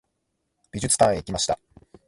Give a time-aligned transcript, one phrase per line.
[0.71, 1.59] 美術館へ行きました。